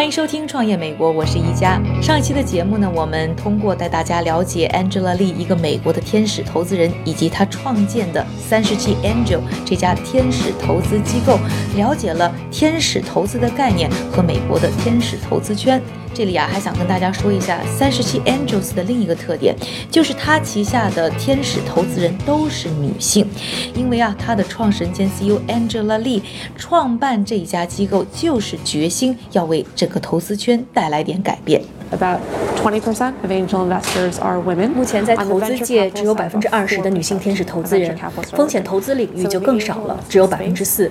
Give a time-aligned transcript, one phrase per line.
[0.00, 1.78] 欢迎收听《创业美国》，我是一加。
[2.00, 11.38] 上一期的节目呢，我们通过带大家了解 Angela Lee，一个美国的天使投资人，以及他创建的三十七 Angel 这家天使投资机构，
[11.76, 15.80] 了解了天使投资的概念和美国的天使投资圈。
[16.12, 19.54] 这里啊，还想跟大家说一下三十七 Angels 的另一个特点，
[19.88, 23.24] 就是它旗下的天使投资人都是女性，
[23.72, 26.20] 因为啊，它的创始人兼 CEO Angela Lee
[26.56, 31.62] 创办这家机构，就是决心要为整个投资圈带来点改变。
[31.92, 32.20] About
[32.62, 34.68] 20% of angel investors are women.
[34.70, 37.96] 目前在投资界只有百分之二十的女性天使投资人
[38.32, 40.88] 风险投资领域就更少了，只有百分之四。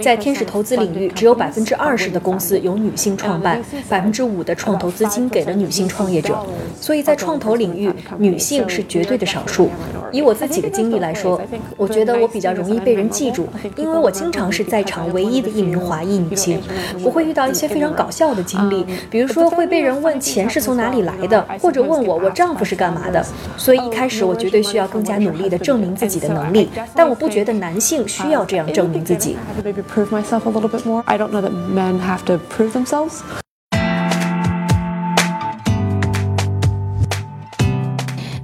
[0.00, 6.38] 在天使投资领域，只有百分之二十的公司由女性创办，百分之五的创投资金给了女性创业者。
[6.80, 9.68] 所以在创投领域，女性是绝对的少数。
[10.12, 11.40] 以我自己的经历来说，
[11.76, 16.60] 我觉得我比较容易被人记住，因为我经常是在场唯一的一名华裔女性。
[17.04, 23.24] 我会遇到一些非常搞笑的经历，比如说会被人问钱是从哪里来的，或者问我我丈夫是干嘛的。
[23.56, 29.36] 所以一开始我绝对需要更加努力地证明自己的能力，但我不觉得男性需要这样证明自己。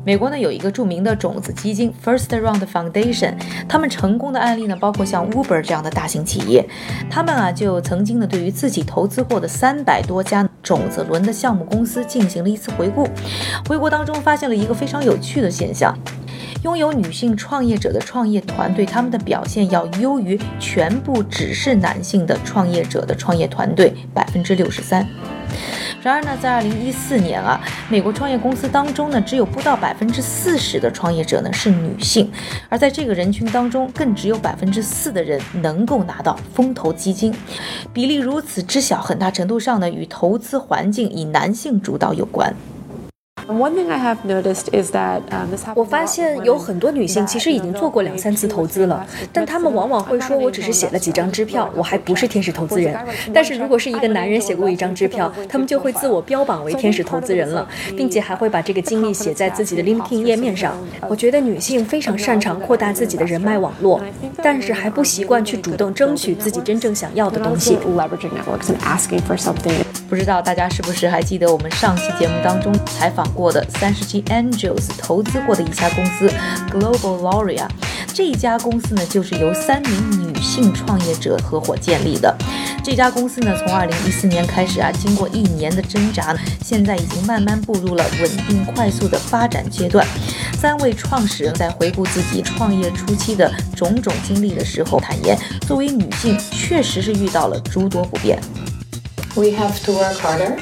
[0.07, 3.35] 美国呢有一个著名的种子基金 First Round Foundation，
[3.67, 6.69] 他们成功的案例呢，包括像 Uber 这样的大型企业，
[7.09, 13.09] 他们啊就曾经呢对于自己投资过的三百多家种子轮的项目公司进行了一次回顾，
[13.67, 15.97] 回顾当中发现了一个非常有趣的现象。
[16.63, 25.07] 拥有女性创业者的创业团队，他们的表现要优于全部只是男性的创业者的创业团队百分之六十三。
[26.05, 32.31] 然而呢，在二零一四年啊，美国创业公司当中呢，只有不到百分之四十的创业者呢是女性，
[32.69, 37.35] 而在这个人群当中，更只有百分之四的人能够拿到风投基金，
[37.95, 42.55] 比例如此之小，很大程度上呢与投资环境以男性主导有关。
[45.75, 52.97] 我发现有很多女性其实已经做过两三次投资了，但她们往往会说：“我只是写了几张支票，我还不是天使投资人。”
[53.35, 60.75] 但是如果是一个男人写过一张支票，他们就会自我标榜为天使投资人了，并且还会把这个经历写在自己的 LinkedIn 页面上。
[61.09, 64.01] 我觉得女性非常擅长扩大自己的人脉网络，
[64.43, 67.79] 但是还不习惯去主动争取自己真正想要的 and 东西。
[70.15, 76.33] 不知道大家是不是还记得我们上期节目当中采访过的三十七 Angels 投资过的一家公司
[76.71, 77.67] Global Lauria？
[78.15, 82.33] 这家公司呢，就是由三名女性创业者合伙建立的。
[82.85, 86.33] 这家公司呢，从二零一四年开始啊，经过一年的挣扎，
[86.63, 90.07] 现在已经慢慢步入了稳定快速的发展阶段。
[90.57, 95.37] 三位创始人在回顾自己创业初期的种种经历的时候，坦言，
[95.67, 98.39] 作为女性，确实是遇到了诸多不便。
[99.37, 100.57] We have to work harder.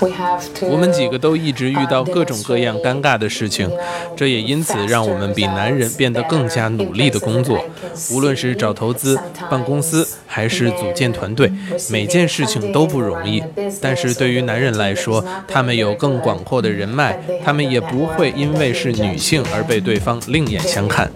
[0.00, 0.66] We have to.
[0.66, 3.70] 我们几个都一直遇到各种各样尴尬的事情，
[4.16, 7.62] 这也因此让我们比男人变得更加努力的工作。
[8.10, 11.52] 无论是找投资、办公司，还是组建团队，
[11.90, 13.42] 每件事情都不容易。
[13.82, 21.10] 但是对于男人来说，他们有更广阔的人脉，他们也不会因为是女性而被对方另眼相看。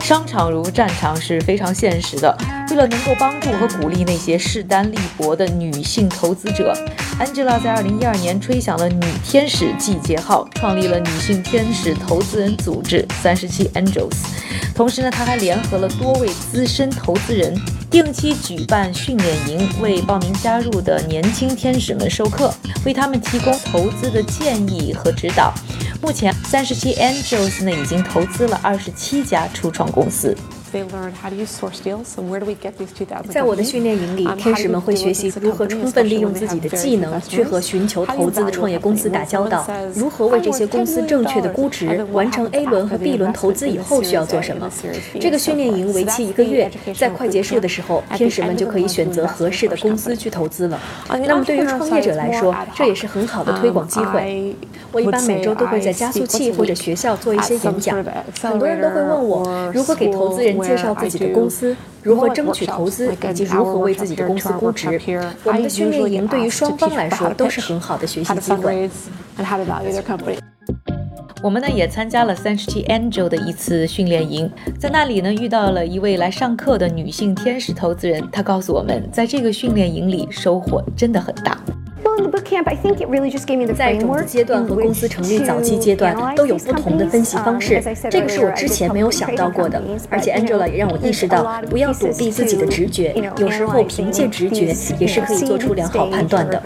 [0.00, 2.36] 商场如战场是非常现实的。
[2.70, 6.72] 为了能够帮助和鼓励那些势单力薄的女性投资者
[7.18, 14.12] ，Angela 在2012年吹响了女天使季节号，创立了女性天使投资人组织三十七 Angels。
[14.74, 17.58] 同时呢，她还联合了多位资深投资人，
[17.90, 22.54] 定期举办训练营，为报名加入的年轻天使们授课，
[22.84, 25.52] 为他们提供投资的建议和指导。
[26.02, 30.36] 目前，三十七 Angels 呢已经投资了二十七家初创公司。
[30.70, 42.98] They learn how to use source deals and where do we get these 2,000在我的训练营里，天使们会学习如何充分利用自己的技能，去和寻求投资的创业公司打交道；如何为这些公司正确的估值，完成 A 轮和
[42.98, 44.70] B 轮投资以后需要做什么。
[45.18, 50.78] 这个训练营为期一个月，在快结束的时候，天使们就可以选择合适的公司去投资了。
[51.08, 54.54] 那么对于创业者来说，这也是很好的推广机会。
[54.92, 58.04] 我一般每周都会在加速器或者学校做一些演讲。
[58.42, 65.00] 很多人都会问我，如何给投资人介绍自己的公司，如何争取投资，以及如何为自己的公司估值。
[65.44, 68.88] 我们的训练营对于双方来说都是很好的学习机会。
[71.40, 81.56] 我们呢也参加了三十七 Angel 的一次训练营，在那里呢遇到了一位来上课的女性天使投资人，她告诉我们，在这个训练营里收获真的很大。
[83.74, 89.82] 在种子阶段和公司成立早期阶段都有不同的分析方式，这个是我之前没有想到过的。
[90.10, 96.60] 而且 Angela 也让我意识到，不要躲避自己的直觉，有时候凭借直觉也是可以做出良好判断的。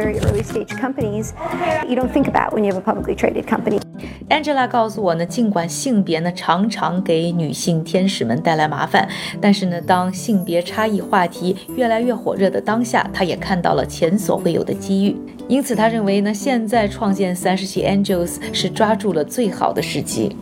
[4.28, 9.08] Angela 告诉我呢，尽管性别呢常常给女性天使们带来麻烦，
[9.40, 15.16] 但是呢，当性别差异话题越来越火热的当下，她也看到了前所未有的机遇。
[15.48, 20.34] 因此，她认为呢，现在创建三十七 Angels 是抓住了最好的时机。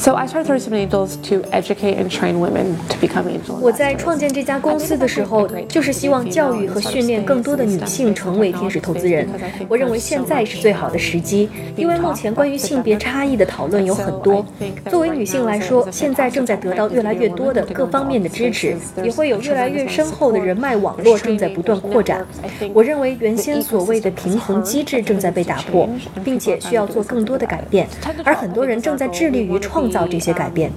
[0.00, 3.60] So I started Thirty Seven Angels to educate and train women to become angels.
[3.60, 9.28] 我在创建这家公司的时候，就是希望教育和训练更多的女性成为天使投资人。
[9.68, 14.42] 我认为现在是最好的时机，因为目前关于性别差异的讨论有很多。
[14.88, 18.74] 作为女性来说，现在正在得到越来越多的各方面的支持，
[19.04, 22.26] 也会有越来越深厚的人脉网络正在不断扩展。
[22.72, 25.86] 我认为原先所谓的平衡机制正在被打破，
[26.24, 27.86] 并且需要做更多的改变，
[28.24, 29.89] 而很多人正在致力于创。
[29.90, 30.72] 造这些改变。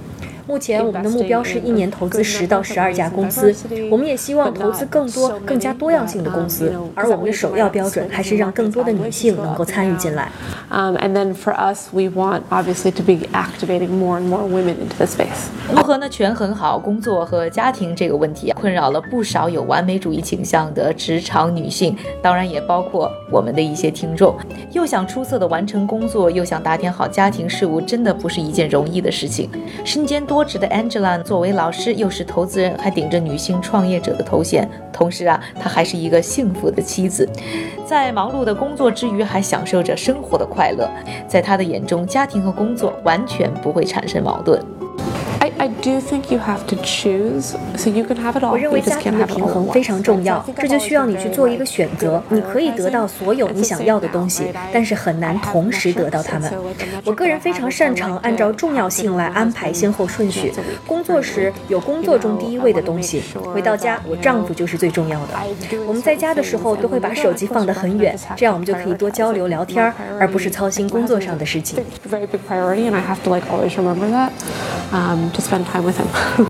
[0.46, 3.54] 目前我们的目标是一年投资十到十二家公司，
[3.90, 6.70] 我们也希望投资更多、更加多样性的公司。
[6.94, 10.30] 而我们的首要标准还是让更多的女性能够参与进来。
[10.70, 14.94] Um, and then for us, we want obviously to be activating more and more women into
[14.98, 15.48] the space.
[15.72, 16.08] 如何呢？
[16.10, 24.36] 权衡好工作和家庭这个问题，困扰了不少有完美主义倾向的职场女性，当然也包括我们的一些听众。
[24.72, 29.48] 又想出色的完成工作，又想打点好家庭事务，真的不是一件容易的事情。
[29.86, 30.33] 身兼多。
[30.34, 34.68] 多职的 Angela 作为老师，又是投资人，还顶着女性创业者的头衔。
[34.92, 37.28] 同时啊，她还是一个幸福的妻子，
[37.86, 40.90] 在忙碌的工作之余，还享受着生活的快乐。
[41.28, 44.60] 在她的眼中，家庭和工作完全不会产生矛盾。
[45.64, 48.50] I do think you have to choose, so you can have it all.
[48.50, 52.22] 我认为家庭的平衡非常重要，这就需要你去做一个选择。
[52.28, 56.52] 你可以得到所有你想要的东西，但是很难同时得到它们。
[57.02, 60.52] 我个人非常擅长按照重要性来安排先后顺序。
[60.86, 63.22] 工作时有工作中第一位的东西，
[63.54, 65.28] 回到家我丈夫就是最重要的。
[65.86, 69.90] 我们在家的时候都会把手机放得很远，这样我们就可以多交流聊天，
[70.20, 71.82] 而不是操心工作上的事情。
[74.94, 76.06] Um, to spend time with him.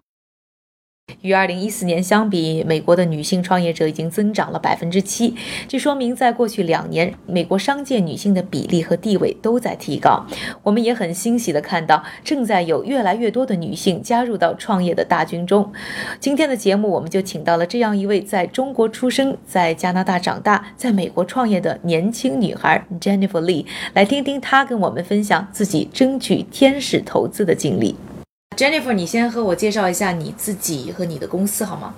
[1.23, 5.35] 与二零一四年相比，美国的女性创业者已经增长了百分之七。
[5.67, 10.27] 这说明，在过去两年，美国商界女性的比例和地位都在提高。
[10.63, 15.73] 我们也很欣喜地看到，正在有越来越多的女性加入到创业的大军中。
[16.21, 23.65] 今天的节目，我们就请到了这样一位在中国出生、在加拿大长大、在美国创业的年轻女孩 Jennifer Lee，
[23.95, 27.97] 来听听她跟我们分享自己争取天使投资的经历。
[28.57, 31.95] Jennifer，你先和我介绍一下你自己和你的公司好吗？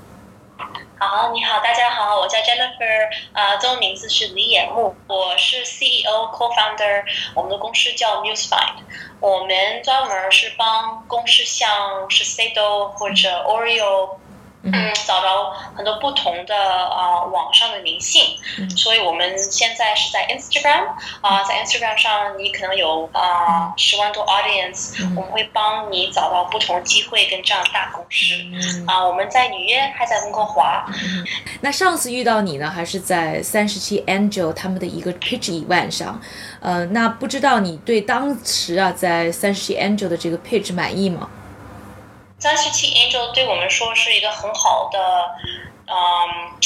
[0.99, 7.05] 好，你好，大家好，我叫 Jennifer，呃，中文名字是李野木，我是 CEO co-founder，
[7.35, 8.79] 我们的公司叫 MuseFind，
[9.21, 14.17] 我们专门是帮公司像是 Sado 或者 Oreo。
[14.73, 18.37] 嗯，找到很多不同的啊网上的明星，
[18.77, 20.89] 所以我们现在是在 Instagram
[21.21, 29.05] 啊，在 Instagram 上你可能有啊十万多 audience，我们会帮你找到不同的机会跟这样大公司啊。
[29.05, 30.85] 我们在纽约，还在温哥华。
[31.61, 36.21] 那上次遇到你呢，还是在三十七 Angel 他们的一个 pitch event 上？
[36.61, 41.29] 呃，那不知道你对当时啊在三十七 Angel 的这个 pitch 满意吗？
[42.39, 45.35] 三十七 Angel 对我们说是一个很好的，
[45.87, 46.61] 嗯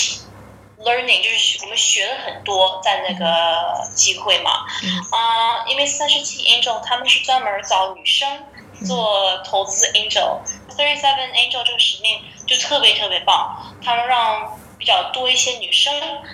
[0.85, 4.67] ，learning，就是我们学了很多在那个机会嘛，
[5.11, 8.29] 啊，因为三十七 Angel 他们是专门找女生
[8.85, 14.60] 做投资 Angel，Thirty Seven Angel 这个使命就特别特别棒，他们让。
[14.81, 15.93] 比较多一些女生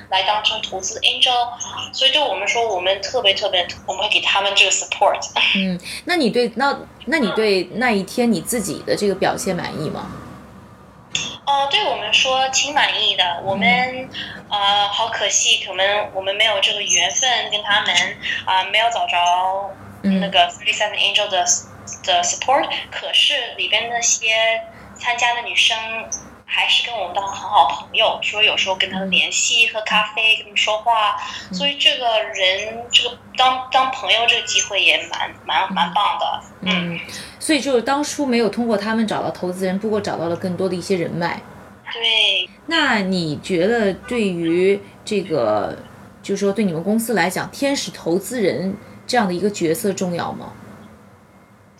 [0.09, 1.49] 来当成投资 angel，
[1.93, 5.21] 所以对我们说，我们特别特别，我们会给他们这个 support。
[5.57, 10.13] 嗯，那你对那那你对那一天你自己的这个表现满意吗？
[11.45, 13.43] 哦，对我们说挺满意的。
[13.43, 14.09] 我们
[14.49, 17.93] 啊，好可惜，可能我们没有这个缘分跟他们
[18.45, 21.45] 啊，没有找着那个 Three Seven Angel 的
[22.05, 22.71] 的 support。
[22.93, 24.63] 可是里边那些
[24.97, 25.77] 参加的女生。
[26.49, 31.17] 还是跟我们当很好朋友，说有时候跟他们联系、喝咖啡、跟他们说话，
[31.53, 36.41] 所以这个人这个当当朋友这个机会也蛮蛮蛮棒的。
[36.63, 36.99] 嗯，
[37.41, 41.43] 所以就是当初没有通过他们找到投资人，不过找到了更多的一些人脉。
[41.93, 42.49] 对。
[42.67, 45.77] 那你觉得对于这个，
[46.23, 48.77] 就是说对你们公司来讲，天使投资人
[49.07, 50.53] 这样的一个角色重要吗？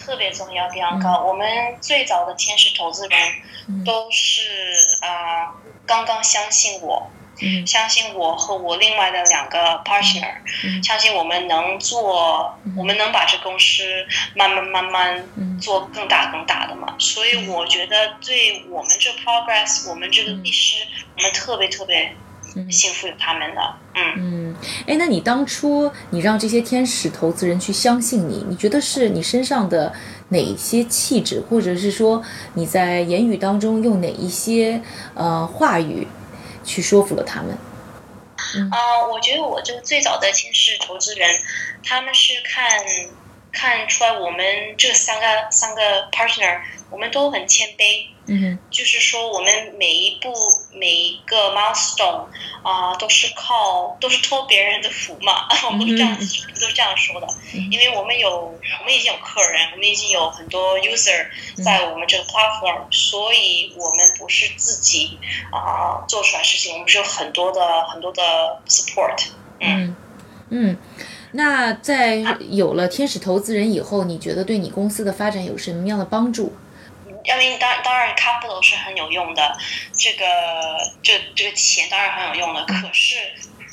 [0.07, 1.25] 特别重要，比方高。
[1.25, 3.19] 我们最早的天使投资人
[3.85, 4.41] 都是
[5.01, 5.53] 啊，
[5.85, 7.11] 刚刚相信我，
[7.67, 10.37] 相信我和我另外的两个 partner，
[10.81, 15.29] 相信我们能做，我们能把这公司慢慢慢慢
[15.61, 16.95] 做更大更大的嘛。
[17.01, 20.87] 所以我觉得对我们这 progress，我们这个历史，
[21.17, 22.15] 我们特别特别。
[22.71, 24.15] 幸福有他们的，嗯。
[24.17, 29.93] 嗯，哎，那你当初你让这些天使投资人去相信你，你觉得是你身上的
[30.31, 32.23] 哪些气质，或者是说
[32.55, 34.81] 你在言语当中用哪一些
[35.15, 36.07] 呃话语
[36.65, 37.57] 去说服了他们？
[38.71, 41.29] 啊，我觉得我这个最早的天使投资人，
[41.83, 42.69] 他们是看
[43.57, 46.61] 看出来我们这三个三个 partner，
[46.91, 48.09] 我们都很谦卑。
[48.29, 50.35] 嗯，就是说，我们每一步
[50.73, 52.27] 每一个 milestone
[52.63, 57.27] 啊，都是靠都是托别人的福嘛， 我们都这样都是这样说的。
[57.71, 58.29] 因为我们有
[58.81, 61.27] 我们已经有客人，我们已经有很多 user
[61.65, 65.19] 在我们这个 platform，所以我们不是自己
[65.53, 69.29] 啊做出来事情，我们是有很多的很多的 support。
[69.61, 69.97] 嗯。
[70.49, 70.79] 嗯，
[71.37, 72.17] 那在
[72.51, 76.53] 有了天使投资人以后，你觉得对你公司的发展有什么样的帮助？
[77.25, 79.57] 因为当当然 capital 是很有用的，
[79.93, 80.25] 这个
[81.03, 82.65] 这这个钱当然很有用的。
[82.65, 83.17] 可是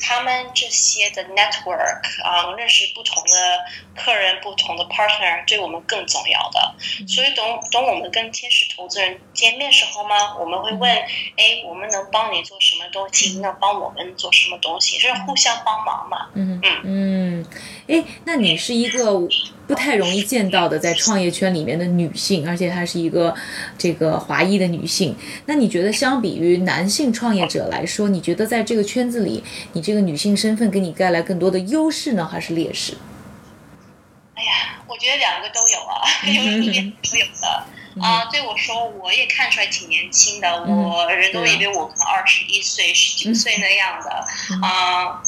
[0.05, 3.63] 他们这些的 network 啊，认识不同的
[3.95, 6.75] 客人、不同的 partner，对我们更重要的。
[7.07, 10.36] 所以等等我们跟天使投资人见面时候吗？
[10.38, 13.39] 我们会问：哎，我们能帮你做什么东西？
[13.39, 15.00] 能帮我们做什么东西？
[15.00, 16.27] 是互相帮忙嘛？
[16.33, 17.45] 嗯嗯嗯。
[17.88, 19.22] 哎，那你是一个。
[19.65, 23.34] 不太容易见到的，在创业圈里面的女性，而且她是一个
[23.77, 25.15] 这个华裔的女性。
[25.46, 29.41] 那你觉得，相比于男性创业者来说，你觉得在这个圈子里，
[29.72, 32.98] 你这个女性身份给你带来更多的优势呢，还是劣势？
[34.36, 38.25] 哎呀，我觉得两个都有啊，有一面都有的啊。
[38.25, 45.24] 对我说，我也看出来挺年轻的，我人都以为我可能二十一岁、十几岁那样的啊。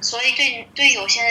[0.00, 1.22] 所以对对有些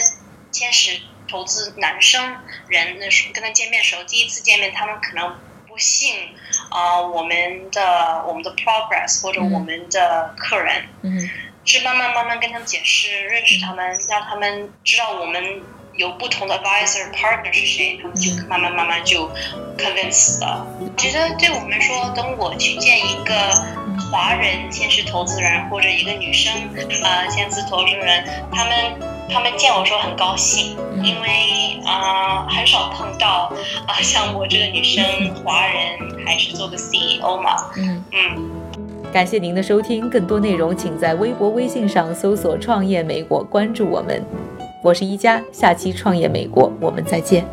[0.51, 0.99] 天使。
[1.27, 2.35] 投资男生
[2.67, 5.35] 人那时候跟他见面的时候，第一次见面，他们可能
[5.67, 6.13] 不信
[6.69, 11.29] 啊，我们的我们的 progress 或者我们的客人，嗯，
[11.65, 15.61] 是慢慢慢慢跟他们解释，认识他们，让他们知道我们
[15.95, 19.29] 有不同的 advisor partner 是谁，他们就慢慢慢慢就
[19.77, 20.65] convince 了。
[20.97, 23.33] 觉得对我们说，等我去见一个
[24.11, 26.53] 华人天使投资人或者一个女生
[27.03, 29.16] 啊天使投资人，他们。
[29.29, 33.51] 他们见我说很高兴，因为啊很少碰到
[33.85, 35.03] 啊像我这个女生
[35.35, 37.71] 华人还是做个 CEO 嘛。
[37.77, 38.51] 嗯嗯，
[39.11, 44.23] 感谢您的收听，更多内容请在微博、微信上搜索“创业美国”，关注我们。
[44.83, 47.45] 我是一加，下期《创业美国》，我们再见。